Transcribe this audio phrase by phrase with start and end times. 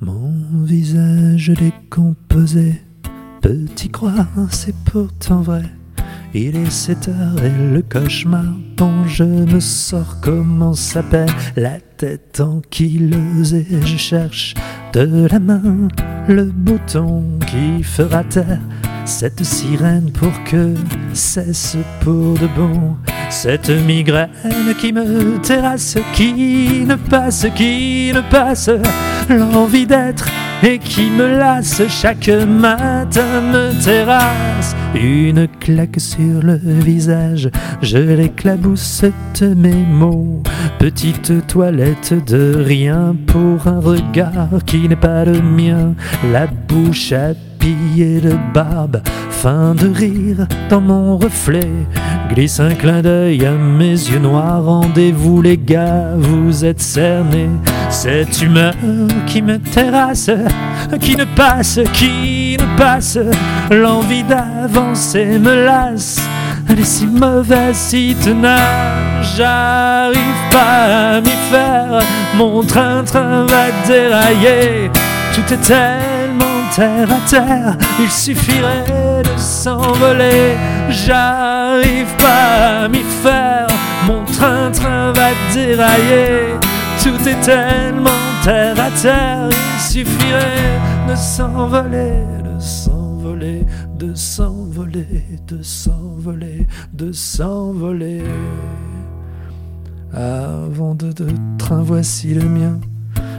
[0.00, 0.32] Mon
[0.62, 2.80] visage décomposé,
[3.40, 5.64] petit croix, c'est pourtant vrai.
[6.34, 8.44] Il est 7 heures et le cauchemar
[8.76, 14.54] dont je me sors commence s'appelle la tête ankyleuse et je cherche
[14.92, 15.88] de la main
[16.28, 18.60] le bouton qui fera taire
[19.04, 20.74] cette sirène pour que
[21.12, 22.96] cesse pour de bon
[23.30, 24.28] cette migraine
[24.78, 28.70] qui me terrasse, qui ne passe, qui ne passe,
[29.28, 30.28] l'envie d'être
[30.62, 34.74] et qui me lasse chaque matin me terrasse.
[34.94, 37.50] Une claque sur le visage,
[37.82, 39.04] je l'éclabousse
[39.40, 40.42] de mes mots.
[40.78, 45.94] Petite toilette de rien pour un regard qui n'est pas le mien.
[46.32, 47.12] La bouche
[47.58, 51.70] de barbe, fin de rire dans mon reflet.
[52.28, 54.64] Glisse un clin d'œil à mes yeux noirs.
[54.64, 57.50] Rendez-vous les gars, vous êtes cernés.
[57.90, 58.74] Cette humeur
[59.26, 60.30] qui me terrasse,
[61.00, 63.18] qui ne passe, qui ne passe.
[63.70, 66.20] L'envie d'avancer me lasse.
[66.68, 70.18] Elle est si mauvaise, si tenace, j'arrive
[70.52, 72.00] pas à m'y faire.
[72.36, 74.90] Mon train-train va dérailler.
[75.34, 75.72] Tout est
[76.78, 78.84] terre à terre, il suffirait
[79.24, 80.56] de s'envoler.
[80.88, 83.66] J'arrive pas à m'y faire,
[84.06, 86.54] mon train-train va dérailler.
[87.02, 92.12] Tout est tellement terre à terre, il suffirait de s'envoler,
[92.44, 93.66] de s'envoler,
[93.98, 98.22] de s'envoler, de s'envoler, de s'envoler.
[100.14, 101.26] Avant de, de
[101.58, 102.78] train, voici le mien.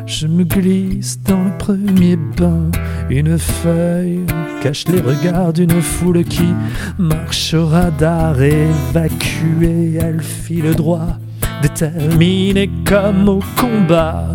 [0.10, 2.72] Je me glisse dans le premier bain.
[3.12, 4.26] Une feuille
[4.60, 6.48] cache les regards d'une foule qui
[6.98, 10.00] marche au radar évacuée.
[10.02, 11.20] Elle file droit,
[11.62, 14.34] déterminée comme au combat.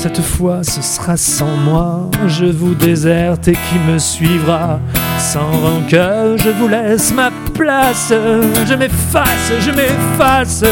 [0.00, 4.80] Cette fois ce sera sans moi, je vous déserte et qui me suivra?
[5.20, 10.64] Sans rancœur, je vous laisse ma place Je m'efface, je m'efface,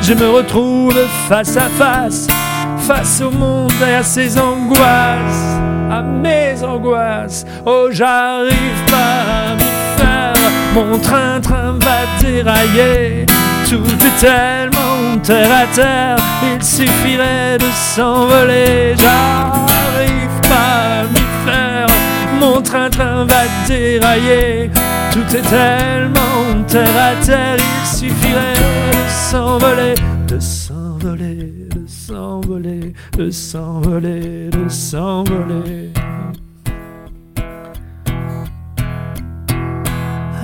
[0.00, 0.96] je me retrouve
[1.28, 2.28] face à face
[2.86, 5.58] Face au monde et à ses angoisses,
[5.90, 7.46] à mes angoisses.
[7.64, 9.62] Oh j'arrive pas à m'y
[9.96, 10.34] faire,
[10.74, 13.24] mon train-train va dérailler.
[13.70, 18.94] Tout est tellement terre à terre, il suffirait de s'envoler.
[18.98, 21.86] J'arrive pas à m'y faire,
[22.38, 24.70] mon train-train va dérailler.
[25.10, 28.52] Tout est tellement terre à terre, il suffirait
[28.92, 29.94] de s'envoler,
[30.28, 35.90] de s'envoler, de s'envoler, de s'envoler, de s'envoler.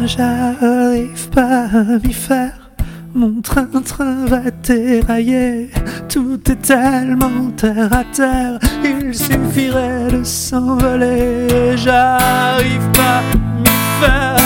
[0.05, 2.71] J'arrive pas à m'y faire.
[3.15, 5.71] Mon train-train va dérailler,
[6.09, 11.77] tout est tellement terre à terre, il suffirait de s'envoler.
[11.77, 13.23] J'arrive pas à
[13.59, 14.37] m'y faire,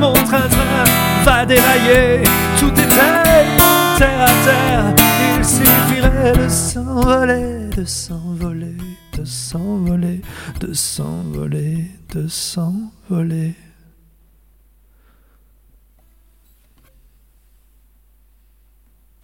[0.00, 0.84] mon train-train
[1.24, 2.22] va dérailler,
[6.46, 8.76] de s'envoler, de s'envoler,
[9.18, 10.20] de s'envoler,
[10.60, 13.65] de s'envoler, de s'envoler.